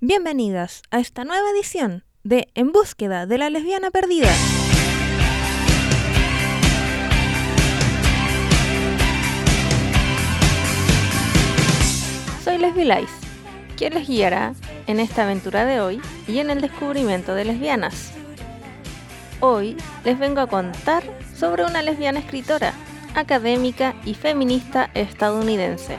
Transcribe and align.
Bienvenidas 0.00 0.82
a 0.90 0.98
esta 0.98 1.24
nueva 1.24 1.48
edición 1.50 2.04
de 2.24 2.48
En 2.54 2.72
búsqueda 2.72 3.24
de 3.24 3.38
la 3.38 3.48
lesbiana 3.48 3.90
perdida. 3.90 4.28
Soy 12.44 12.58
Lice, 12.58 13.06
quien 13.78 13.94
les 13.94 14.06
guiará 14.06 14.54
en 14.86 15.00
esta 15.00 15.22
aventura 15.22 15.64
de 15.64 15.80
hoy 15.80 16.02
y 16.28 16.38
en 16.40 16.50
el 16.50 16.60
descubrimiento 16.60 17.34
de 17.34 17.46
lesbianas. 17.46 18.12
Hoy 19.44 19.76
les 20.04 20.20
vengo 20.20 20.40
a 20.40 20.46
contar 20.46 21.02
sobre 21.36 21.64
una 21.64 21.82
lesbiana 21.82 22.20
escritora, 22.20 22.74
académica 23.16 23.96
y 24.04 24.14
feminista 24.14 24.88
estadounidense. 24.94 25.98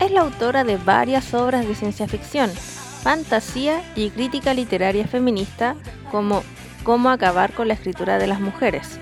Es 0.00 0.10
la 0.10 0.22
autora 0.22 0.64
de 0.64 0.76
varias 0.76 1.32
obras 1.32 1.64
de 1.64 1.76
ciencia 1.76 2.08
ficción, 2.08 2.50
fantasía 2.50 3.84
y 3.94 4.10
crítica 4.10 4.52
literaria 4.52 5.06
feminista 5.06 5.76
como 6.10 6.42
Cómo 6.82 7.08
acabar 7.08 7.52
con 7.52 7.68
la 7.68 7.74
escritura 7.74 8.18
de 8.18 8.26
las 8.26 8.40
mujeres. 8.40 8.98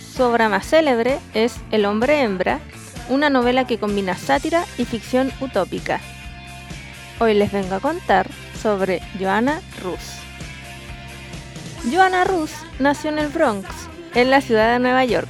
Su 0.00 0.24
obra 0.24 0.48
más 0.48 0.66
célebre 0.66 1.20
es 1.34 1.54
El 1.70 1.84
hombre 1.84 2.22
hembra, 2.22 2.58
una 3.08 3.30
novela 3.30 3.68
que 3.68 3.78
combina 3.78 4.16
sátira 4.16 4.64
y 4.78 4.84
ficción 4.84 5.30
utópica. 5.40 6.00
Hoy 7.20 7.34
les 7.34 7.52
vengo 7.52 7.76
a 7.76 7.80
contar 7.80 8.28
sobre 8.60 9.00
Joanna 9.18 9.60
Rus. 9.80 10.22
Joanna 11.90 12.22
Rus 12.22 12.52
nació 12.78 13.10
en 13.10 13.18
el 13.18 13.28
Bronx, 13.28 13.68
en 14.14 14.30
la 14.30 14.40
ciudad 14.40 14.72
de 14.72 14.78
Nueva 14.78 15.04
York, 15.04 15.28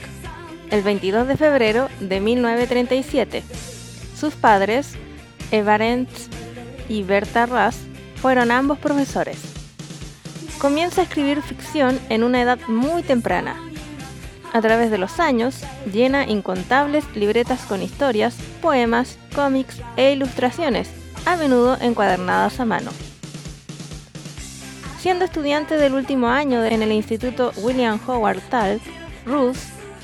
el 0.70 0.83
22 0.83 1.27
de 1.27 1.39
febrero 1.39 1.89
de 1.98 2.20
1937. 2.20 3.42
Sus 4.14 4.34
padres, 4.34 4.92
Evarent 5.50 6.11
y 6.91 7.05
Berta 7.05 7.47
Russ, 7.47 7.77
fueron 8.17 8.50
ambos 8.50 8.78
profesores. 8.78 9.39
Comienza 10.58 11.00
a 11.00 11.05
escribir 11.05 11.41
ficción 11.41 11.98
en 12.11 12.23
una 12.23 12.42
edad 12.42 12.58
muy 12.69 13.03
temprana. 13.03 13.56
A 14.53 14.61
través 14.61 14.91
de 14.91 14.98
los 14.98 15.20
años, 15.20 15.62
llena 15.91 16.28
incontables 16.28 17.05
libretas 17.17 17.62
con 17.62 17.83
historias, 17.83 18.36
poemas, 18.61 19.17
cómics 19.34 19.80
e 19.97 20.12
ilustraciones, 20.12 20.91
a 21.25 21.36
menudo 21.36 21.78
encuadernadas 21.80 22.61
a 22.61 22.67
mano. 22.67 22.91
Siendo 25.03 25.25
estudiante 25.25 25.78
del 25.78 25.95
último 25.95 26.28
año 26.28 26.62
en 26.64 26.81
el 26.81 26.92
Instituto 26.92 27.50
William 27.56 27.98
Howard 28.06 28.41
Taft, 28.48 28.86
Ruth 29.27 29.56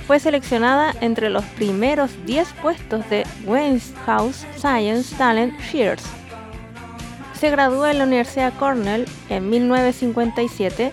fue 0.08 0.18
seleccionada 0.18 0.92
entre 1.00 1.30
los 1.30 1.44
primeros 1.44 2.10
10 2.26 2.52
puestos 2.54 3.08
de 3.08 3.24
House 4.06 4.44
Science 4.56 5.14
Talent 5.14 5.56
Shears. 5.60 6.02
Se 7.38 7.48
graduó 7.48 7.86
en 7.86 7.98
la 7.98 8.06
Universidad 8.06 8.52
Cornell 8.58 9.06
en 9.28 9.48
1957 9.48 10.90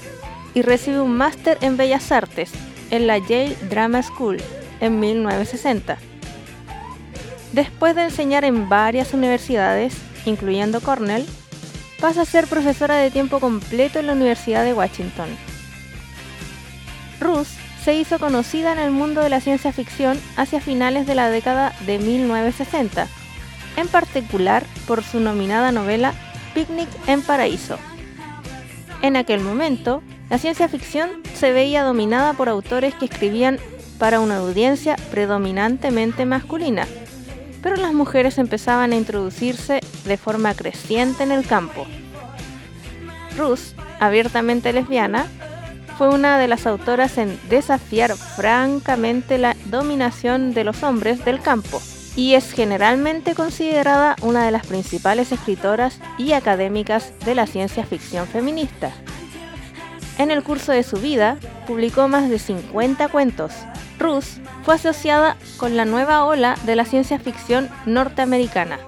y 0.54 0.62
recibe 0.62 1.02
un 1.02 1.18
máster 1.18 1.58
en 1.62 1.76
Bellas 1.76 2.12
Artes 2.12 2.52
en 2.92 3.08
la 3.08 3.18
Yale 3.18 3.58
Drama 3.72 4.04
School 4.04 4.38
en 4.82 5.00
1960. 5.00 5.98
Después 7.54 7.96
de 7.96 8.04
enseñar 8.04 8.46
en 8.46 8.70
varias 8.70 9.16
universidades, 9.16 9.98
incluyendo 10.28 10.80
Cornell, 10.80 11.26
pasa 12.06 12.22
a 12.22 12.26
ser 12.26 12.46
profesora 12.46 12.98
de 12.98 13.10
tiempo 13.10 13.40
completo 13.40 13.98
en 13.98 14.06
la 14.06 14.14
Universidad 14.14 14.64
de 14.64 14.76
Washington. 14.76 15.28
Ruth 17.20 17.48
se 17.84 17.96
hizo 17.96 18.20
conocida 18.20 18.72
en 18.74 18.78
el 18.78 18.92
mundo 18.92 19.22
de 19.22 19.30
la 19.30 19.42
ciencia 19.42 19.74
ficción 19.74 20.20
hacia 20.38 20.62
finales 20.62 21.08
de 21.08 21.16
la 21.16 21.32
década 21.32 21.74
de 21.88 21.98
1960, 21.98 23.08
en 23.78 23.88
particular 23.88 24.64
por 24.86 25.04
su 25.04 25.20
nominada 25.20 25.72
novela 25.72 26.14
Picnic 26.54 26.90
en 27.08 27.24
Paraíso. 27.24 27.80
En 29.02 29.16
aquel 29.16 29.40
momento, 29.40 30.04
la 30.30 30.38
ciencia 30.38 30.68
ficción 30.68 31.10
se 31.34 31.54
veía 31.54 31.82
dominada 31.82 32.34
por 32.34 32.50
autores 32.50 32.94
que 32.94 33.06
escribían 33.06 33.58
para 33.98 34.20
una 34.20 34.38
audiencia 34.38 34.96
predominantemente 35.10 36.28
masculina, 36.28 36.88
pero 37.64 37.78
las 37.78 37.94
mujeres 37.94 38.38
empezaban 38.38 38.92
a 38.92 38.96
introducirse 38.96 39.82
de 40.06 40.18
forma 40.18 40.54
creciente 40.54 41.24
en 41.24 41.32
el 41.32 41.46
campo. 41.46 41.86
Ruth, 43.38 43.76
abiertamente 44.00 44.72
lesbiana, 44.72 45.28
fue 45.98 46.10
una 46.10 46.38
de 46.38 46.48
las 46.48 46.68
autoras 46.68 47.18
en 47.18 47.40
desafiar 47.50 48.16
francamente 48.16 49.38
la 49.38 49.56
dominación 49.66 50.54
de 50.54 50.64
los 50.64 50.84
hombres 50.84 51.24
del 51.24 51.42
campo 51.42 51.82
y 52.16 52.34
es 52.34 52.52
generalmente 52.52 53.36
considerada 53.36 54.16
una 54.22 54.46
de 54.46 54.52
las 54.52 54.66
principales 54.66 55.32
escritoras 55.32 56.00
y 56.18 56.32
académicas 56.34 57.14
de 57.26 57.36
la 57.36 57.46
ciencia 57.46 57.86
ficción 57.86 58.28
feminista. 58.28 58.92
En 60.18 60.32
el 60.32 60.44
curso 60.44 60.72
de 60.72 60.84
su 60.84 60.98
vida, 60.98 61.38
publicó 61.68 62.08
más 62.08 62.30
de 62.30 62.40
50 62.40 63.10
cuentos, 63.10 63.52
Ruth 64.00 64.42
fue 64.64 64.76
asociada 64.76 65.38
con 65.58 65.76
la 65.78 65.86
nueva 65.86 66.26
ola 66.26 66.56
de 66.66 66.76
la 66.76 66.86
ciencia 66.86 67.20
ficción 67.20 67.70
norteamericana. 67.86 68.80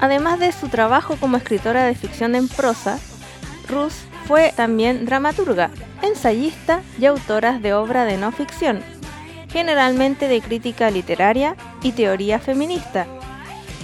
Además 0.00 0.38
de 0.38 0.52
su 0.52 0.68
trabajo 0.68 1.16
como 1.16 1.36
escritora 1.36 1.84
de 1.84 1.94
ficción 1.94 2.34
en 2.34 2.48
prosa, 2.48 2.98
Ruth 3.68 3.92
fue 4.26 4.52
también 4.56 5.04
dramaturga, 5.04 5.70
ensayista 6.02 6.82
y 6.98 7.06
autora 7.06 7.58
de 7.58 7.74
obra 7.74 8.04
de 8.04 8.16
no 8.16 8.32
ficción, 8.32 8.82
generalmente 9.50 10.28
de 10.28 10.40
crítica 10.40 10.90
literaria 10.90 11.56
y 11.82 11.92
teoría 11.92 12.38
feminista, 12.38 13.06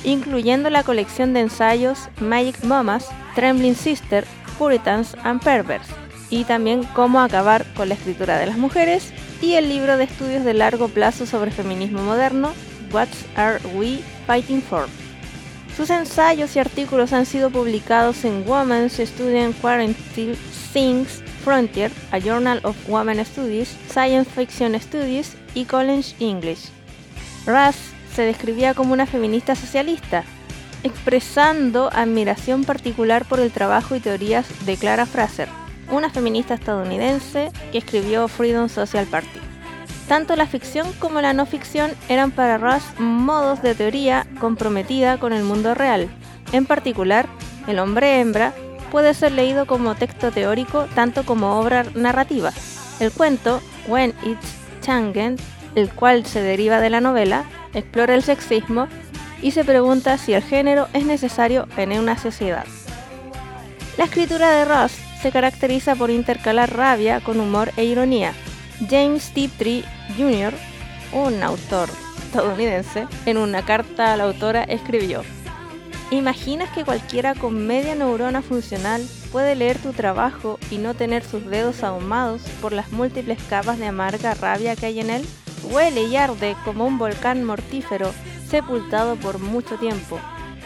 incluyendo 0.04 0.70
la 0.70 0.82
colección 0.82 1.32
de 1.32 1.40
ensayos 1.40 2.08
Magic 2.20 2.62
Mamas, 2.64 3.08
Trembling 3.34 3.76
Sister, 3.76 4.26
Puritans 4.58 5.16
and 5.24 5.42
Perverts, 5.42 5.88
y 6.30 6.44
también 6.44 6.84
Cómo 6.94 7.20
acabar 7.20 7.66
con 7.74 7.88
la 7.88 7.94
escritura 7.94 8.38
de 8.38 8.46
las 8.46 8.56
mujeres 8.56 9.12
y 9.42 9.54
el 9.54 9.68
libro 9.68 9.96
de 9.96 10.04
estudios 10.04 10.44
de 10.44 10.54
largo 10.54 10.88
plazo 10.88 11.26
sobre 11.26 11.50
feminismo 11.50 12.02
moderno, 12.02 12.52
What 12.92 13.08
Are 13.36 13.58
We 13.74 14.00
Fighting 14.26 14.62
For? 14.62 14.86
Sus 15.76 15.90
ensayos 15.90 16.56
y 16.56 16.58
artículos 16.58 17.12
han 17.12 17.26
sido 17.26 17.50
publicados 17.50 18.24
en 18.24 18.44
Women's 18.46 18.98
Student 18.98 19.58
Quarantine 19.60 20.36
Things 20.72 21.22
Frontier, 21.44 21.90
a 22.10 22.18
Journal 22.18 22.60
of 22.64 22.76
Women 22.88 23.24
Studies, 23.24 23.76
Science 23.88 24.30
Fiction 24.30 24.78
Studies 24.78 25.36
y 25.54 25.64
College 25.64 26.14
English. 26.20 26.68
Russ 27.46 27.76
se 28.14 28.22
describía 28.22 28.74
como 28.74 28.92
una 28.92 29.06
feminista 29.06 29.54
socialista, 29.54 30.24
expresando 30.82 31.90
admiración 31.92 32.64
particular 32.64 33.24
por 33.24 33.40
el 33.40 33.50
trabajo 33.50 33.94
y 33.96 34.00
teorías 34.00 34.46
de 34.66 34.76
Clara 34.76 35.06
Fraser, 35.06 35.48
una 35.90 36.10
feminista 36.10 36.54
estadounidense 36.54 37.50
que 37.72 37.78
escribió 37.78 38.28
Freedom 38.28 38.68
Social 38.68 39.06
Party. 39.06 39.49
Tanto 40.10 40.34
la 40.34 40.48
ficción 40.48 40.92
como 40.98 41.20
la 41.20 41.34
no 41.34 41.46
ficción 41.46 41.92
eran 42.08 42.32
para 42.32 42.58
Russ 42.58 42.82
modos 42.98 43.62
de 43.62 43.76
teoría 43.76 44.26
comprometida 44.40 45.18
con 45.18 45.32
el 45.32 45.44
mundo 45.44 45.72
real. 45.72 46.08
En 46.50 46.66
particular, 46.66 47.28
El 47.68 47.78
hombre 47.78 48.18
hembra 48.18 48.52
puede 48.90 49.14
ser 49.14 49.30
leído 49.30 49.66
como 49.66 49.94
texto 49.94 50.32
teórico 50.32 50.88
tanto 50.96 51.24
como 51.24 51.60
obra 51.60 51.84
narrativa. 51.94 52.50
El 52.98 53.12
cuento, 53.12 53.62
When 53.86 54.12
It's 54.24 54.56
Changen, 54.80 55.36
el 55.76 55.88
cual 55.90 56.26
se 56.26 56.42
deriva 56.42 56.80
de 56.80 56.90
la 56.90 57.00
novela, 57.00 57.44
explora 57.72 58.16
el 58.16 58.24
sexismo 58.24 58.88
y 59.40 59.52
se 59.52 59.64
pregunta 59.64 60.18
si 60.18 60.32
el 60.32 60.42
género 60.42 60.88
es 60.92 61.06
necesario 61.06 61.68
en 61.76 61.96
una 61.96 62.18
sociedad. 62.18 62.64
La 63.96 64.06
escritura 64.06 64.50
de 64.50 64.64
Ross 64.64 64.90
se 65.22 65.30
caracteriza 65.30 65.94
por 65.94 66.10
intercalar 66.10 66.74
rabia 66.74 67.20
con 67.20 67.38
humor 67.38 67.70
e 67.76 67.84
ironía. 67.84 68.32
James 68.88 69.32
Tiptree 69.32 69.84
Jr., 70.16 70.54
un 71.12 71.42
autor 71.42 71.88
estadounidense, 72.24 73.06
en 73.26 73.36
una 73.36 73.64
carta 73.64 74.12
a 74.12 74.16
la 74.16 74.24
autora 74.24 74.62
escribió, 74.62 75.22
¿Imaginas 76.10 76.70
que 76.70 76.84
cualquiera 76.84 77.36
con 77.36 77.66
media 77.68 77.94
neurona 77.94 78.42
funcional 78.42 79.06
puede 79.30 79.54
leer 79.54 79.78
tu 79.78 79.92
trabajo 79.92 80.58
y 80.68 80.78
no 80.78 80.94
tener 80.94 81.24
sus 81.24 81.46
dedos 81.46 81.84
ahumados 81.84 82.42
por 82.60 82.72
las 82.72 82.90
múltiples 82.90 83.38
capas 83.48 83.78
de 83.78 83.86
amarga 83.86 84.34
rabia 84.34 84.74
que 84.74 84.86
hay 84.86 85.00
en 85.00 85.10
él? 85.10 85.26
Huele 85.70 86.02
y 86.04 86.16
arde 86.16 86.56
como 86.64 86.84
un 86.84 86.98
volcán 86.98 87.44
mortífero 87.44 88.12
sepultado 88.48 89.14
por 89.16 89.38
mucho 89.38 89.76
tiempo, 89.76 90.18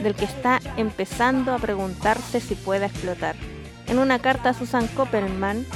del 0.03 0.15
que 0.15 0.25
está 0.25 0.61
empezando 0.79 1.53
a 1.53 1.59
preguntarse 1.59 2.41
si 2.41 2.55
puede 2.55 2.87
explotar. 2.87 3.37
En 3.87 3.99
una 3.99 4.21
carta 4.21 4.51
a 4.51 4.55
Susan 4.55 4.87
Koppelman, 4.89 5.67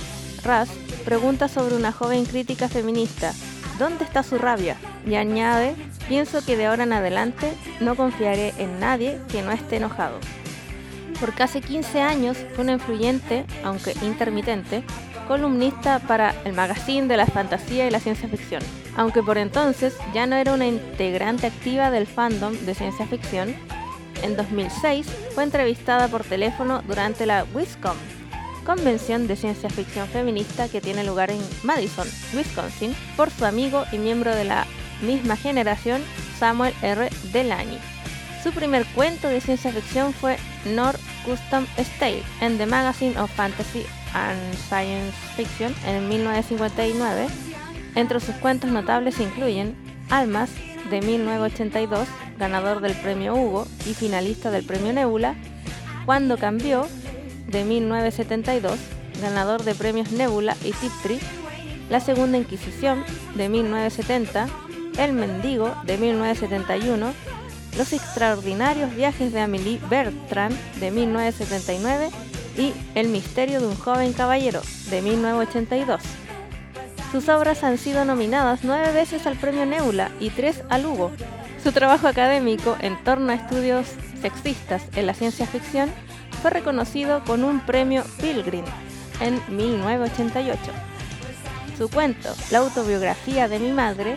Ras 0.42 0.68
pregunta 1.04 1.48
sobre 1.48 1.74
una 1.74 1.92
joven 1.92 2.24
crítica 2.24 2.68
feminista, 2.68 3.32
¿dónde 3.78 4.04
está 4.04 4.22
su 4.22 4.38
rabia? 4.38 4.76
Y 5.06 5.14
añade, 5.14 5.74
Pienso 6.08 6.42
que 6.42 6.56
de 6.56 6.66
ahora 6.66 6.84
en 6.84 6.94
adelante 6.94 7.52
no 7.80 7.94
confiaré 7.94 8.54
en 8.56 8.80
nadie 8.80 9.20
que 9.30 9.42
no 9.42 9.52
esté 9.52 9.76
enojado. 9.76 10.18
Por 11.20 11.34
casi 11.34 11.60
15 11.60 12.00
años 12.00 12.38
fue 12.54 12.64
una 12.64 12.72
influyente, 12.74 13.44
aunque 13.62 13.92
intermitente, 14.02 14.84
columnista 15.26 15.98
para 15.98 16.34
el 16.46 16.54
magazine 16.54 17.08
de 17.08 17.18
la 17.18 17.26
fantasía 17.26 17.86
y 17.86 17.90
la 17.90 18.00
ciencia 18.00 18.28
ficción. 18.28 18.62
Aunque 18.96 19.22
por 19.22 19.36
entonces 19.36 19.94
ya 20.14 20.26
no 20.26 20.36
era 20.36 20.54
una 20.54 20.66
integrante 20.66 21.48
activa 21.48 21.90
del 21.90 22.06
fandom 22.06 22.54
de 22.54 22.74
ciencia 22.74 23.06
ficción, 23.06 23.54
en 24.22 24.36
2006 24.36 25.06
fue 25.34 25.44
entrevistada 25.44 26.08
por 26.08 26.24
teléfono 26.24 26.82
durante 26.86 27.26
la 27.26 27.44
WISCOM, 27.54 27.96
convención 28.68 29.26
de 29.26 29.34
ciencia 29.34 29.70
ficción 29.70 30.06
feminista 30.08 30.68
que 30.68 30.82
tiene 30.82 31.02
lugar 31.02 31.30
en 31.30 31.40
Madison, 31.62 32.06
Wisconsin, 32.34 32.94
por 33.16 33.30
su 33.30 33.46
amigo 33.46 33.84
y 33.92 33.96
miembro 33.96 34.34
de 34.34 34.44
la 34.44 34.66
misma 35.00 35.36
generación, 35.36 36.02
Samuel 36.38 36.74
R. 36.82 37.08
Delany. 37.32 37.78
Su 38.42 38.52
primer 38.52 38.84
cuento 38.88 39.28
de 39.28 39.40
ciencia 39.40 39.72
ficción 39.72 40.12
fue 40.12 40.36
North 40.66 41.00
Custom 41.24 41.64
State 41.78 42.22
en 42.42 42.58
The 42.58 42.66
Magazine 42.66 43.18
of 43.18 43.30
Fantasy 43.30 43.86
and 44.12 44.38
Science 44.68 45.16
Fiction 45.34 45.74
en 45.86 46.06
1959. 46.06 47.26
Entre 47.94 48.20
sus 48.20 48.34
cuentos 48.34 48.70
notables 48.70 49.18
incluyen 49.18 49.74
Almas 50.10 50.50
de 50.90 51.00
1982, 51.00 52.06
ganador 52.38 52.82
del 52.82 52.92
premio 52.96 53.34
Hugo 53.34 53.66
y 53.86 53.94
finalista 53.94 54.50
del 54.50 54.66
premio 54.66 54.92
Nebula, 54.92 55.36
Cuando 56.04 56.38
cambió 56.38 56.86
de 57.48 57.64
1972, 57.64 58.78
ganador 59.20 59.64
de 59.64 59.74
premios 59.74 60.12
Nebula 60.12 60.56
y 60.64 60.72
Tiptree, 60.72 61.18
La 61.90 62.00
Segunda 62.00 62.38
Inquisición 62.38 63.04
de 63.34 63.48
1970, 63.48 64.48
el 64.98 65.12
Mendigo 65.12 65.74
de 65.84 65.98
1971, 65.98 67.12
Los 67.76 67.92
extraordinarios 67.92 68.94
viajes 68.94 69.32
de 69.32 69.40
Amélie 69.40 69.80
Bertrand 69.88 70.56
de 70.80 70.90
1979 70.90 72.10
y 72.56 72.72
El 72.94 73.08
misterio 73.08 73.60
de 73.60 73.66
un 73.66 73.76
joven 73.76 74.12
caballero 74.12 74.60
de 74.90 75.02
1982. 75.02 76.02
Sus 77.12 77.28
obras 77.30 77.64
han 77.64 77.78
sido 77.78 78.04
nominadas 78.04 78.60
nueve 78.64 78.92
veces 78.92 79.26
al 79.26 79.36
Premio 79.36 79.64
Nebula 79.64 80.10
y 80.20 80.28
tres 80.30 80.62
al 80.68 80.84
Hugo. 80.84 81.10
Su 81.62 81.72
trabajo 81.72 82.06
académico 82.06 82.76
en 82.80 83.02
torno 83.02 83.32
a 83.32 83.34
estudios 83.34 83.86
sexistas 84.20 84.82
en 84.94 85.06
la 85.06 85.14
ciencia 85.14 85.46
ficción 85.46 85.90
fue 86.40 86.50
reconocido 86.50 87.22
con 87.24 87.44
un 87.44 87.60
premio 87.60 88.04
Pilgrim 88.20 88.64
en 89.20 89.40
1988. 89.48 90.60
Su 91.76 91.88
cuento, 91.88 92.34
La 92.50 92.58
autobiografía 92.58 93.48
de 93.48 93.58
mi 93.58 93.72
madre, 93.72 94.16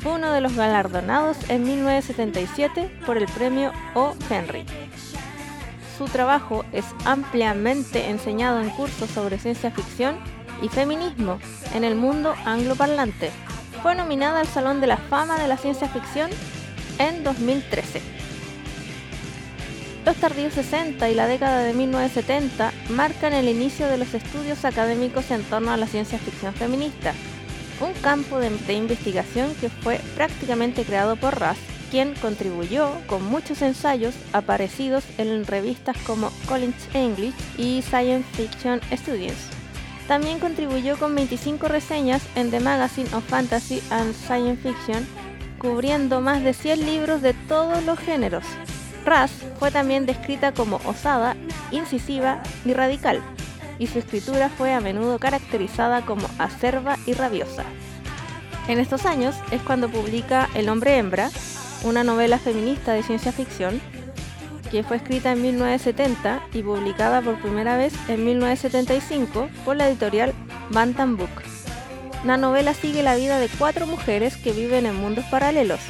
fue 0.00 0.12
uno 0.12 0.32
de 0.32 0.40
los 0.40 0.54
galardonados 0.54 1.36
en 1.48 1.64
1977 1.64 3.00
por 3.04 3.16
el 3.16 3.26
premio 3.26 3.72
O. 3.94 4.14
Henry. 4.30 4.64
Su 5.96 6.04
trabajo 6.04 6.64
es 6.72 6.84
ampliamente 7.04 8.08
enseñado 8.08 8.60
en 8.60 8.70
cursos 8.70 9.10
sobre 9.10 9.38
ciencia 9.38 9.70
ficción 9.70 10.16
y 10.62 10.68
feminismo 10.68 11.38
en 11.74 11.82
el 11.82 11.96
mundo 11.96 12.34
angloparlante. 12.44 13.30
Fue 13.82 13.94
nominada 13.94 14.40
al 14.40 14.46
Salón 14.46 14.80
de 14.80 14.86
la 14.86 14.96
Fama 14.96 15.38
de 15.38 15.48
la 15.48 15.56
Ciencia 15.56 15.88
Ficción 15.88 16.30
en 16.98 17.24
2013. 17.24 18.17
Los 20.08 20.16
tardíos 20.16 20.54
60 20.54 21.10
y 21.10 21.14
la 21.14 21.26
década 21.26 21.62
de 21.62 21.74
1970 21.74 22.72
marcan 22.88 23.34
el 23.34 23.46
inicio 23.46 23.86
de 23.88 23.98
los 23.98 24.14
estudios 24.14 24.64
académicos 24.64 25.30
en 25.30 25.42
torno 25.42 25.70
a 25.70 25.76
la 25.76 25.86
ciencia 25.86 26.18
ficción 26.18 26.54
feminista, 26.54 27.12
un 27.78 27.92
campo 28.00 28.38
de, 28.38 28.72
investigación 28.72 29.54
que 29.60 29.68
fue 29.68 30.00
prácticamente 30.16 30.84
creado 30.84 31.16
por 31.16 31.38
Russ, 31.38 31.58
quien 31.90 32.14
contribuyó 32.14 32.90
con 33.06 33.22
muchos 33.22 33.60
ensayos 33.60 34.14
aparecidos 34.32 35.04
en 35.18 35.44
revistas 35.44 35.98
como 36.06 36.32
College 36.48 36.72
English 36.94 37.34
y 37.58 37.82
Science 37.82 38.26
Fiction 38.32 38.80
Studies. 38.90 39.36
También 40.06 40.38
contribuyó 40.38 40.96
con 40.98 41.14
25 41.14 41.68
reseñas 41.68 42.22
en 42.34 42.50
The 42.50 42.60
Magazine 42.60 43.14
of 43.14 43.28
Fantasy 43.28 43.82
and 43.90 44.14
Science 44.14 44.62
Fiction, 44.62 45.06
cubriendo 45.58 46.22
más 46.22 46.42
de 46.42 46.54
100 46.54 46.86
libros 46.86 47.20
de 47.20 47.34
todos 47.34 47.84
los 47.84 47.98
géneros. 47.98 48.44
Russ 49.08 49.30
fue 49.58 49.70
también 49.70 50.06
descrita 50.06 50.52
como 50.52 50.80
osada, 50.84 51.36
incisiva 51.70 52.42
y 52.64 52.72
radical, 52.74 53.22
y 53.78 53.86
su 53.86 53.98
escritura 53.98 54.48
fue 54.48 54.72
a 54.72 54.80
menudo 54.80 55.18
caracterizada 55.18 56.02
como 56.04 56.28
acerba 56.38 56.96
y 57.06 57.14
rabiosa. 57.14 57.64
En 58.68 58.78
estos 58.78 59.06
años 59.06 59.34
es 59.50 59.62
cuando 59.62 59.88
publica 59.88 60.48
El 60.54 60.68
hombre 60.68 60.98
hembra, 60.98 61.30
una 61.84 62.04
novela 62.04 62.38
feminista 62.38 62.92
de 62.92 63.02
ciencia 63.02 63.32
ficción, 63.32 63.80
que 64.70 64.82
fue 64.82 64.98
escrita 64.98 65.32
en 65.32 65.40
1970 65.42 66.42
y 66.52 66.62
publicada 66.62 67.22
por 67.22 67.40
primera 67.40 67.76
vez 67.76 67.94
en 68.08 68.24
1975 68.24 69.48
por 69.64 69.76
la 69.76 69.88
editorial 69.88 70.34
Bantam 70.70 71.16
Book. 71.16 71.30
La 72.24 72.36
novela 72.36 72.74
sigue 72.74 73.02
la 73.02 73.14
vida 73.14 73.38
de 73.38 73.48
cuatro 73.48 73.86
mujeres 73.86 74.36
que 74.36 74.52
viven 74.52 74.86
en 74.86 74.96
mundos 74.96 75.24
paralelos, 75.26 75.80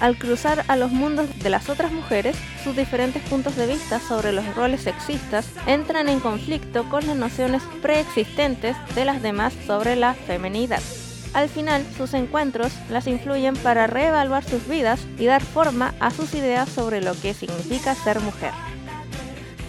al 0.00 0.18
cruzar 0.18 0.64
a 0.68 0.76
los 0.76 0.90
mundos 0.90 1.28
de 1.38 1.50
las 1.50 1.68
otras 1.68 1.92
mujeres, 1.92 2.36
sus 2.64 2.74
diferentes 2.74 3.22
puntos 3.22 3.56
de 3.56 3.66
vista 3.66 4.00
sobre 4.00 4.32
los 4.32 4.54
roles 4.56 4.80
sexistas 4.82 5.46
entran 5.66 6.08
en 6.08 6.20
conflicto 6.20 6.88
con 6.88 7.06
las 7.06 7.16
nociones 7.16 7.62
preexistentes 7.82 8.76
de 8.94 9.04
las 9.04 9.22
demás 9.22 9.52
sobre 9.66 9.96
la 9.96 10.14
feminidad. 10.14 10.80
Al 11.32 11.48
final, 11.48 11.86
sus 11.96 12.14
encuentros 12.14 12.72
las 12.88 13.06
influyen 13.06 13.54
para 13.54 13.86
reevaluar 13.86 14.42
sus 14.42 14.66
vidas 14.66 15.06
y 15.18 15.26
dar 15.26 15.42
forma 15.42 15.94
a 16.00 16.10
sus 16.10 16.34
ideas 16.34 16.68
sobre 16.68 17.00
lo 17.00 17.12
que 17.20 17.34
significa 17.34 17.94
ser 17.94 18.20
mujer. 18.20 18.50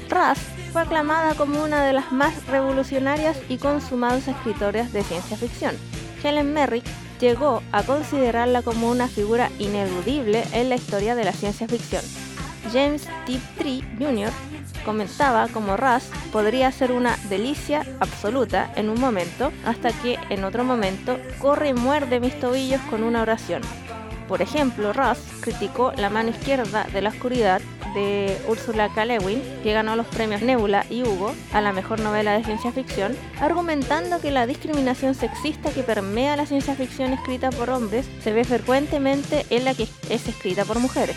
Russ 0.09 0.39
fue 0.73 0.81
aclamada 0.81 1.35
como 1.35 1.63
una 1.63 1.85
de 1.85 1.93
las 1.93 2.11
más 2.11 2.47
revolucionarias 2.47 3.37
y 3.49 3.57
consumadas 3.57 4.27
escritoras 4.27 4.91
de 4.91 5.03
ciencia 5.03 5.37
ficción. 5.37 5.75
Helen 6.23 6.53
Merrick 6.53 6.85
llegó 7.21 7.61
a 7.71 7.83
considerarla 7.83 8.63
como 8.63 8.89
una 8.89 9.07
figura 9.07 9.49
ineludible 9.59 10.43
en 10.51 10.69
la 10.69 10.75
historia 10.75 11.15
de 11.15 11.23
la 11.23 11.31
ciencia 11.31 11.67
ficción. 11.67 12.03
James 12.73 13.07
Tiptree 13.25 13.83
Jr. 13.99 14.31
comentaba 14.83 15.47
como 15.47 15.77
Russ 15.77 16.09
podría 16.31 16.71
ser 16.71 16.91
una 16.91 17.17
delicia 17.29 17.85
absoluta 17.99 18.71
en 18.75 18.89
un 18.89 18.99
momento, 18.99 19.51
hasta 19.65 19.91
que 19.91 20.17
en 20.29 20.43
otro 20.43 20.63
momento 20.63 21.17
corre 21.39 21.69
y 21.69 21.73
muerde 21.73 22.19
mis 22.19 22.39
tobillos 22.39 22.81
con 22.89 23.03
una 23.03 23.21
oración. 23.21 23.61
Por 24.27 24.41
ejemplo, 24.41 24.93
Russ 24.93 25.19
criticó 25.41 25.91
La 25.97 26.09
mano 26.09 26.29
izquierda 26.29 26.87
de 26.91 27.01
la 27.01 27.09
oscuridad 27.09 27.61
de 27.93 28.37
Ursula 28.47 28.89
K. 28.93 29.05
Lewin, 29.05 29.41
que 29.63 29.73
ganó 29.73 29.95
los 29.95 30.07
premios 30.07 30.41
Nebula 30.41 30.85
y 30.89 31.03
Hugo 31.03 31.33
a 31.53 31.61
la 31.61 31.73
mejor 31.73 31.99
novela 31.99 32.37
de 32.37 32.43
ciencia 32.43 32.71
ficción, 32.71 33.15
argumentando 33.39 34.19
que 34.19 34.31
la 34.31 34.47
discriminación 34.47 35.15
sexista 35.15 35.71
que 35.71 35.83
permea 35.83 36.35
la 36.35 36.45
ciencia 36.45 36.75
ficción 36.75 37.13
escrita 37.13 37.49
por 37.49 37.69
hombres 37.69 38.07
se 38.23 38.33
ve 38.33 38.43
frecuentemente 38.43 39.45
en 39.49 39.65
la 39.65 39.73
que 39.73 39.87
es 40.09 40.27
escrita 40.27 40.65
por 40.65 40.79
mujeres. 40.79 41.15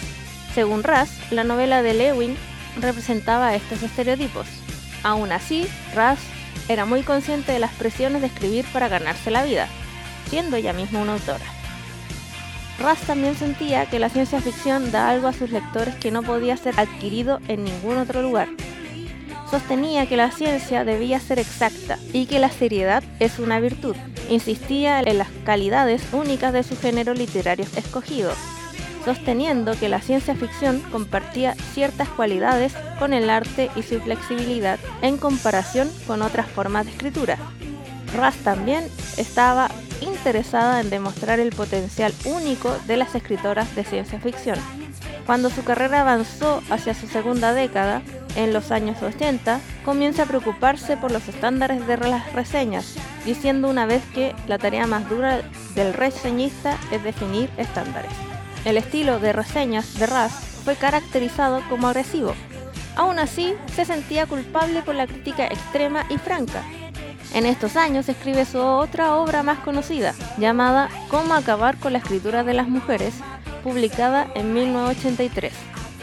Según 0.55 0.83
Russ, 0.83 1.11
la 1.31 1.45
novela 1.45 1.83
de 1.83 1.95
Lewin 1.95 2.37
representaba 2.81 3.55
estos 3.55 3.83
estereotipos. 3.83 4.47
Aún 5.03 5.33
así, 5.33 5.67
Russ 5.95 6.21
era 6.69 6.85
muy 6.85 7.03
consciente 7.03 7.53
de 7.53 7.59
las 7.59 7.73
presiones 7.73 8.21
de 8.21 8.29
escribir 8.29 8.65
para 8.73 8.89
ganarse 8.89 9.31
la 9.31 9.45
vida, 9.45 9.69
siendo 10.31 10.57
ella 10.57 10.73
misma 10.73 11.01
una 11.01 11.15
autora. 11.15 11.54
Russ 12.79 13.01
también 13.07 13.37
sentía 13.37 13.87
que 13.87 13.99
la 13.99 14.09
ciencia 14.09 14.41
ficción 14.41 14.91
da 14.91 15.09
algo 15.09 15.29
a 15.29 15.33
sus 15.33 15.51
lectores 15.51 15.95
que 15.97 16.11
no 16.11 16.23
podía 16.23 16.57
ser 16.57 16.79
adquirido 16.79 17.41
en 17.49 17.65
ningún 17.65 17.99
otro 17.99 18.21
lugar. 18.23 18.49
Sostenía 19.51 20.07
que 20.07 20.17
la 20.17 20.33
ciencia 20.33 20.85
debía 20.85 21.21
ser 21.21 21.39
exacta 21.39 21.99
y 22.13 22.27
que 22.27 22.41
la 22.41 22.51
seriedad 22.51 23.05
es 23.21 23.39
una 23.39 23.61
virtud. 23.61 23.95
Insistía 24.29 25.01
en 25.01 25.19
las 25.19 25.29
calidades 25.45 26.03
únicas 26.13 26.53
de 26.53 26.65
su 26.65 26.77
género 26.77 27.15
literario 27.15 27.67
escogido, 27.77 28.33
sosteniendo 29.05 29.79
que 29.79 29.89
la 29.89 30.01
ciencia 30.01 30.35
ficción 30.35 30.81
compartía 30.91 31.55
ciertas 31.73 32.09
cualidades 32.09 32.75
con 32.99 33.13
el 33.13 33.31
arte 33.31 33.71
y 33.77 33.83
su 33.83 34.01
flexibilidad 34.01 34.81
en 35.03 35.19
comparación 35.19 35.89
con 36.07 36.23
otras 36.23 36.49
formas 36.49 36.87
de 36.87 36.93
escritura. 36.93 37.39
Russ 38.17 38.37
también 38.43 38.85
estaba 39.17 39.71
interesada 40.25 40.81
en 40.81 40.89
demostrar 40.89 41.39
el 41.39 41.51
potencial 41.51 42.11
único 42.25 42.75
de 42.87 42.97
las 42.97 43.15
escritoras 43.15 43.77
de 43.77 43.85
ciencia 43.85 44.19
ficción. 44.19 44.59
Cuando 45.27 45.51
su 45.51 45.65
carrera 45.65 46.01
avanzó 46.01 46.63
hacia 46.71 46.95
su 46.95 47.07
segunda 47.07 47.53
década, 47.53 48.01
en 48.35 48.55
los 48.55 48.71
años 48.71 49.03
80, 49.03 49.61
comienza 49.85 50.23
a 50.23 50.27
preocuparse 50.27 50.97
por 50.97 51.13
los 51.13 51.29
estándares 51.29 51.87
de 51.87 51.99
las 51.99 52.33
reseñas, 52.33 52.95
diciendo 53.27 53.69
una 53.69 53.85
vez 53.85 54.03
que 54.15 54.35
la 54.47 54.57
tarea 54.57 54.87
más 54.87 55.07
dura 55.11 55.43
del 55.75 55.93
reseñista 55.93 56.79
es 56.91 57.05
definir 57.05 57.51
estándares. 57.59 58.13
El 58.65 58.79
estilo 58.79 59.21
de 59.21 59.35
reseñas 59.35 59.99
de 59.99 60.07
Raz 60.07 60.33
fue 60.65 60.75
caracterizado 60.77 61.61
como 61.69 61.89
agresivo. 61.89 62.33
Aún 62.97 63.19
así, 63.19 63.53
se 63.75 63.85
sentía 63.85 64.25
culpable 64.25 64.81
por 64.81 64.95
la 64.95 65.07
crítica 65.07 65.45
extrema 65.45 66.07
y 66.09 66.17
franca. 66.17 66.63
En 67.35 67.47
estos 67.47 67.75
años 67.75 68.09
escribe 68.09 68.45
su 68.45 68.61
otra 68.61 69.17
obra 69.17 69.43
más 69.43 69.59
conocida, 69.59 70.15
llamada 70.39 70.89
Cómo 71.09 71.35
acabar 71.35 71.77
con 71.79 71.93
la 71.93 71.99
escritura 71.99 72.45
de 72.45 72.55
las 72.55 72.69
mujeres, 72.69 73.13
publicada 73.65 74.29
en 74.37 74.55
1983. 74.55 75.53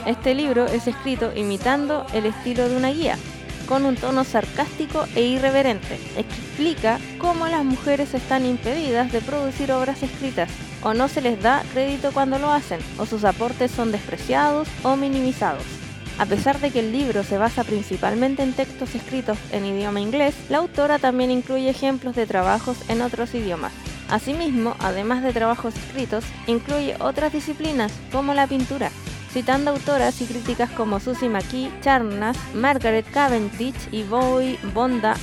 Este 0.06 0.36
libro 0.36 0.66
es 0.66 0.88
escrito 0.88 1.32
imitando 1.34 2.06
el 2.14 2.26
estilo 2.26 2.68
de 2.68 2.76
una 2.76 2.90
guía, 2.90 3.18
con 3.66 3.86
un 3.86 3.96
tono 3.96 4.26
sarcástico 4.26 5.06
e 5.16 5.22
irreverente. 5.22 5.98
Explica 6.18 7.00
cómo 7.18 7.48
las 7.48 7.64
mujeres 7.64 8.14
están 8.14 8.46
impedidas 8.46 9.14
de 9.14 9.22
producir 9.22 9.72
obras 9.72 10.04
escritas, 10.04 10.50
o 10.84 10.94
no 10.94 11.08
se 11.08 11.22
les 11.22 11.42
da 11.42 11.64
crédito 11.72 12.12
cuando 12.12 12.40
lo 12.40 12.52
hacen, 12.52 12.82
o 12.98 13.06
sus 13.06 13.24
aportes 13.24 13.72
son 13.72 13.94
despreciados 13.94 14.68
o 14.84 14.98
minimizados. 14.98 15.81
A 16.22 16.28
pesar 16.28 16.60
de 16.60 16.70
que 16.70 16.82
el 16.82 16.92
libro 16.92 17.24
se 17.24 17.40
basa 17.40 17.64
principalmente 17.64 18.44
en 18.44 18.54
textos 18.54 18.94
escritos 18.94 19.40
en 19.52 19.66
idioma 19.66 20.02
inglés, 20.02 20.36
la 20.50 20.60
autora 20.60 21.00
también 21.00 21.32
incluye 21.32 21.68
ejemplos 21.68 22.16
de 22.16 22.28
trabajos 22.28 22.78
en 22.90 23.02
otros 23.02 23.34
idiomas. 23.34 23.74
Asimismo, 24.08 24.76
además 24.78 25.24
de 25.24 25.34
trabajos 25.34 25.76
escritos, 25.76 26.24
incluye 26.46 26.96
otras 27.00 27.34
disciplinas 27.34 27.92
como 28.12 28.36
la 28.36 28.46
pintura, 28.46 28.92
citando 29.34 29.72
autoras 29.72 30.22
y 30.22 30.26
críticas 30.26 30.70
como 30.70 31.00
Susie 31.00 31.28
McKee, 31.28 31.72
Charnas, 31.82 32.38
Margaret 32.54 33.10
Cavendish 33.12 33.90
y 33.92 34.04
Bowie, 34.04 34.60
Bonda, 34.76 35.16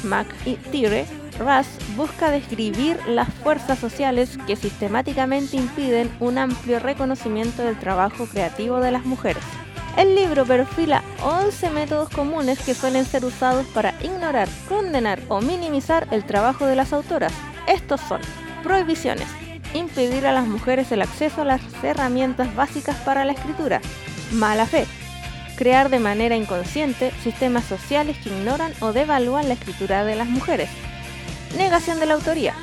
Tire. 0.72 1.06
Russ 1.38 1.68
busca 1.94 2.32
describir 2.32 2.98
las 3.06 3.32
fuerzas 3.34 3.78
sociales 3.78 4.36
que 4.48 4.56
sistemáticamente 4.56 5.58
impiden 5.58 6.10
un 6.18 6.38
amplio 6.38 6.80
reconocimiento 6.80 7.62
del 7.62 7.78
trabajo 7.78 8.26
creativo 8.26 8.80
de 8.80 8.90
las 8.90 9.04
mujeres. 9.04 9.44
El 9.96 10.14
libro 10.14 10.44
perfila 10.44 11.02
11 11.22 11.70
métodos 11.70 12.08
comunes 12.10 12.58
que 12.60 12.74
suelen 12.74 13.04
ser 13.04 13.24
usados 13.24 13.66
para 13.68 13.94
ignorar, 14.02 14.48
condenar 14.68 15.20
o 15.28 15.40
minimizar 15.40 16.06
el 16.12 16.24
trabajo 16.24 16.66
de 16.66 16.76
las 16.76 16.92
autoras. 16.92 17.32
Estos 17.66 18.00
son 18.02 18.20
Prohibiciones. 18.62 19.28
Impedir 19.74 20.26
a 20.26 20.32
las 20.32 20.46
mujeres 20.46 20.90
el 20.92 21.02
acceso 21.02 21.42
a 21.42 21.44
las 21.44 21.60
herramientas 21.82 22.54
básicas 22.54 22.96
para 22.96 23.24
la 23.24 23.32
escritura. 23.32 23.80
Mala 24.32 24.66
fe. 24.66 24.86
Crear 25.56 25.88
de 25.90 25.98
manera 25.98 26.36
inconsciente 26.36 27.12
sistemas 27.22 27.64
sociales 27.64 28.16
que 28.18 28.30
ignoran 28.30 28.72
o 28.80 28.92
devalúan 28.92 29.48
la 29.48 29.54
escritura 29.54 30.04
de 30.04 30.16
las 30.16 30.28
mujeres. 30.28 30.68
Negación 31.56 32.00
de 32.00 32.06
la 32.06 32.14
autoría. 32.14 32.54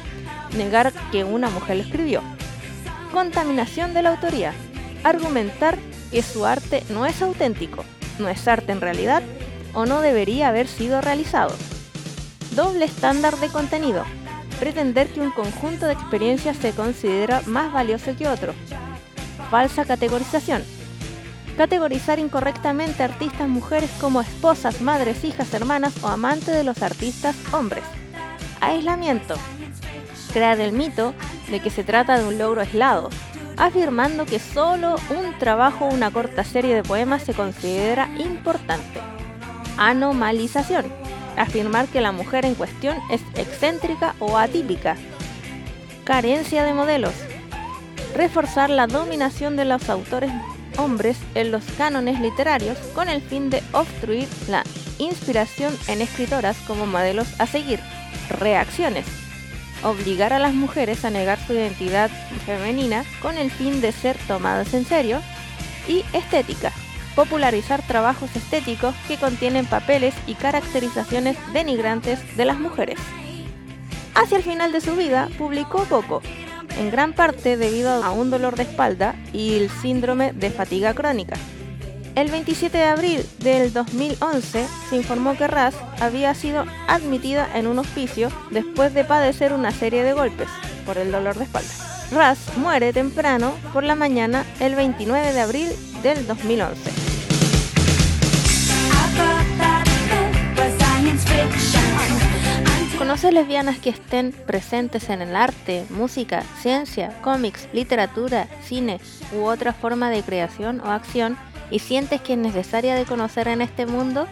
Negar 0.57 0.91
que 1.11 1.23
una 1.23 1.49
mujer 1.49 1.77
lo 1.77 1.83
escribió. 1.83 2.21
Contaminación 3.11 3.93
de 3.93 4.01
la 4.01 4.11
autoría. 4.11 4.53
Argumentar 5.03 5.77
que 6.11 6.21
su 6.21 6.45
arte 6.45 6.83
no 6.89 7.05
es 7.05 7.21
auténtico, 7.21 7.83
no 8.19 8.29
es 8.29 8.47
arte 8.47 8.71
en 8.71 8.81
realidad 8.81 9.23
o 9.73 9.85
no 9.85 10.01
debería 10.01 10.49
haber 10.49 10.67
sido 10.67 11.01
realizado. 11.01 11.53
Doble 12.55 12.85
estándar 12.85 13.37
de 13.37 13.49
contenido 13.49 14.03
pretender 14.55 15.07
que 15.09 15.21
un 15.21 15.31
conjunto 15.31 15.85
de 15.85 15.93
experiencias 15.93 16.57
se 16.57 16.71
considera 16.71 17.41
más 17.45 17.71
valioso 17.71 18.15
que 18.15 18.27
otro. 18.27 18.53
Falsa 19.51 19.85
categorización. 19.85 20.63
Categorizar 21.57 22.19
incorrectamente 22.19 23.03
artistas 23.03 23.47
mujeres 23.47 23.89
como 24.01 24.21
esposas, 24.21 24.81
madres, 24.81 25.23
hijas, 25.23 25.53
hermanas 25.53 25.93
o 26.03 26.07
amantes 26.07 26.53
de 26.53 26.63
los 26.63 26.81
artistas 26.81 27.35
hombres. 27.53 27.83
Aislamiento. 28.59 29.35
Crear 30.33 30.59
el 30.59 30.73
mito 30.73 31.13
de 31.49 31.61
que 31.61 31.69
se 31.69 31.83
trata 31.83 32.17
de 32.17 32.27
un 32.27 32.37
logro 32.37 32.61
aislado, 32.61 33.09
afirmando 33.57 34.25
que 34.25 34.39
solo 34.39 34.95
un 35.09 35.37
trabajo 35.39 35.85
o 35.85 35.93
una 35.93 36.11
corta 36.11 36.43
serie 36.43 36.75
de 36.75 36.83
poemas 36.83 37.23
se 37.23 37.33
considera 37.33 38.09
importante. 38.17 38.99
Anomalización 39.77 40.85
afirmar 41.37 41.87
que 41.87 42.01
la 42.01 42.11
mujer 42.11 42.45
en 42.45 42.55
cuestión 42.55 42.97
es 43.09 43.21
excéntrica 43.35 44.15
o 44.19 44.37
atípica. 44.37 44.95
Carencia 46.03 46.63
de 46.63 46.73
modelos. 46.73 47.13
Reforzar 48.15 48.69
la 48.69 48.87
dominación 48.87 49.55
de 49.55 49.65
los 49.65 49.89
autores 49.89 50.31
hombres 50.77 51.17
en 51.35 51.51
los 51.51 51.63
cánones 51.77 52.19
literarios 52.19 52.77
con 52.93 53.09
el 53.09 53.21
fin 53.21 53.49
de 53.49 53.63
obstruir 53.71 54.27
la 54.49 54.63
inspiración 54.97 55.73
en 55.87 56.01
escritoras 56.01 56.57
como 56.67 56.85
modelos 56.85 57.27
a 57.39 57.45
seguir. 57.45 57.79
Reacciones. 58.29 59.24
Obligar 59.83 60.33
a 60.33 60.39
las 60.39 60.53
mujeres 60.53 61.05
a 61.05 61.09
negar 61.09 61.39
su 61.45 61.53
identidad 61.53 62.09
femenina 62.45 63.03
con 63.21 63.37
el 63.37 63.51
fin 63.51 63.81
de 63.81 63.91
ser 63.91 64.17
tomadas 64.27 64.73
en 64.73 64.85
serio. 64.85 65.21
Y 65.87 66.03
estética 66.13 66.71
popularizar 67.15 67.81
trabajos 67.81 68.35
estéticos 68.35 68.93
que 69.07 69.17
contienen 69.17 69.65
papeles 69.65 70.13
y 70.27 70.35
caracterizaciones 70.35 71.37
denigrantes 71.53 72.19
de 72.37 72.45
las 72.45 72.59
mujeres. 72.59 72.99
Hacia 74.13 74.37
el 74.37 74.43
final 74.43 74.71
de 74.71 74.81
su 74.81 74.95
vida 74.95 75.29
publicó 75.37 75.85
poco, 75.85 76.21
en 76.77 76.91
gran 76.91 77.13
parte 77.13 77.57
debido 77.57 78.03
a 78.03 78.11
un 78.11 78.29
dolor 78.29 78.55
de 78.55 78.63
espalda 78.63 79.15
y 79.33 79.55
el 79.55 79.69
síndrome 79.69 80.33
de 80.33 80.51
fatiga 80.51 80.93
crónica. 80.93 81.37
El 82.15 82.31
27 82.31 82.77
de 82.77 82.85
abril 82.85 83.25
del 83.39 83.73
2011 83.73 84.65
se 84.89 84.95
informó 84.95 85.35
que 85.35 85.47
Raz 85.47 85.75
había 85.99 86.33
sido 86.33 86.63
admitida 86.87 87.45
en 87.57 87.67
un 87.67 87.77
hospicio 87.77 88.29
después 88.51 88.93
de 88.93 89.03
padecer 89.03 89.51
una 89.51 89.71
serie 89.71 90.01
de 90.01 90.13
golpes 90.13 90.47
por 90.85 90.97
el 90.97 91.11
dolor 91.11 91.35
de 91.35 91.43
espalda. 91.43 91.69
Raz 92.11 92.39
muere 92.55 92.93
temprano 92.93 93.51
por 93.73 93.83
la 93.83 93.95
mañana 93.95 94.45
el 94.61 94.75
29 94.75 95.33
de 95.33 95.41
abril 95.41 95.69
del 96.03 96.25
2011. 96.25 96.91
¿Conoces 102.97 103.33
lesbianas 103.33 103.77
que 103.79 103.89
estén 103.89 104.31
presentes 104.31 105.09
en 105.09 105.21
el 105.21 105.35
arte, 105.35 105.85
música, 105.89 106.43
ciencia, 106.61 107.21
cómics, 107.21 107.67
literatura, 107.73 108.47
cine 108.63 109.01
u 109.37 109.43
otra 109.43 109.73
forma 109.73 110.09
de 110.09 110.23
creación 110.23 110.79
o 110.79 110.91
acción 110.91 111.37
y 111.71 111.79
sientes 111.79 112.21
que 112.21 112.33
es 112.33 112.39
necesaria 112.39 112.95
de 112.95 113.05
conocer 113.05 113.47
en 113.47 113.61
este 113.61 113.85
mundo? 113.85 114.27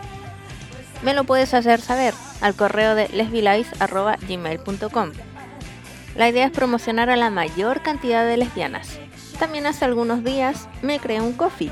Me 1.04 1.14
lo 1.14 1.24
puedes 1.24 1.54
hacer 1.54 1.82
saber 1.82 2.14
al 2.42 2.56
correo 2.56 2.96
de 2.96 3.10
lesbilice.gmail.com. 3.10 5.12
La 6.16 6.30
idea 6.30 6.46
es 6.46 6.52
promocionar 6.52 7.10
a 7.10 7.16
la 7.16 7.30
mayor 7.30 7.82
cantidad 7.82 8.26
de 8.26 8.38
lesbianas. 8.38 9.00
También 9.40 9.66
hace 9.66 9.86
algunos 9.86 10.24
días 10.24 10.68
me 10.82 11.00
creé 11.00 11.22
un 11.22 11.34
coffee. 11.34 11.72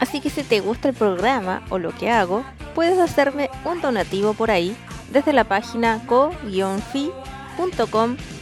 Así 0.00 0.20
que 0.20 0.30
si 0.30 0.42
te 0.42 0.60
gusta 0.60 0.88
el 0.88 0.94
programa 0.94 1.62
o 1.70 1.78
lo 1.78 1.94
que 1.94 2.10
hago, 2.10 2.44
puedes 2.74 2.98
hacerme 2.98 3.50
un 3.64 3.80
donativo 3.80 4.34
por 4.34 4.50
ahí 4.50 4.76
desde 5.12 5.32
la 5.32 5.44
página 5.44 6.02
co-fi.com 6.06 7.16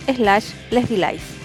slash 0.06 1.41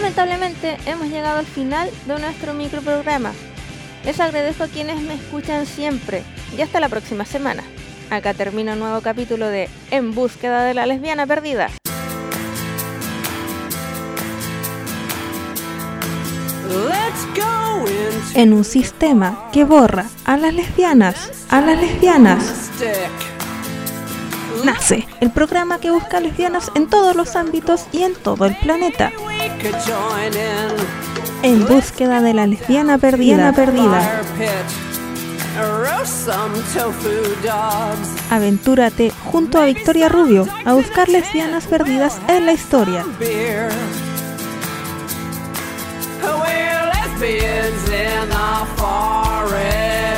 Lamentablemente 0.00 0.76
hemos 0.86 1.08
llegado 1.08 1.40
al 1.40 1.46
final 1.46 1.90
de 2.06 2.20
nuestro 2.20 2.54
microprograma. 2.54 3.32
Les 4.04 4.20
agradezco 4.20 4.62
a 4.62 4.68
quienes 4.68 5.00
me 5.00 5.14
escuchan 5.14 5.66
siempre 5.66 6.22
y 6.56 6.62
hasta 6.62 6.78
la 6.78 6.88
próxima 6.88 7.24
semana. 7.24 7.64
Acá 8.08 8.32
termina 8.32 8.74
un 8.74 8.78
nuevo 8.78 9.00
capítulo 9.00 9.48
de 9.48 9.68
En 9.90 10.14
búsqueda 10.14 10.62
de 10.62 10.74
la 10.74 10.86
lesbiana 10.86 11.26
perdida. 11.26 11.70
En 18.36 18.52
un 18.52 18.62
sistema 18.62 19.48
que 19.52 19.64
borra 19.64 20.06
a 20.24 20.36
las 20.36 20.54
lesbianas, 20.54 21.46
a 21.50 21.60
las 21.60 21.76
lesbianas. 21.80 22.70
Nace 24.64 25.08
el 25.20 25.32
programa 25.32 25.80
que 25.80 25.90
busca 25.90 26.20
lesbianas 26.20 26.70
en 26.76 26.88
todos 26.88 27.16
los 27.16 27.34
ámbitos 27.34 27.86
y 27.90 28.04
en 28.04 28.14
todo 28.14 28.44
el 28.44 28.56
planeta. 28.58 29.10
En 31.42 31.66
búsqueda 31.66 32.20
de 32.20 32.34
la 32.34 32.46
lesbiana 32.46 32.98
perdida. 32.98 33.52
perdida. 33.52 34.22
Aventúrate 38.30 39.12
junto 39.24 39.58
a 39.58 39.64
Victoria 39.64 40.08
Rubio 40.08 40.46
a 40.64 40.74
buscar 40.74 41.08
lesbianas 41.08 41.66
perdidas 41.66 42.20
en 42.28 42.46
la 42.46 42.52
historia. 42.52 43.04
We're 43.18 43.70
lesbians 46.92 47.90
in 47.90 48.28
the 48.28 48.66
forest. 48.76 50.17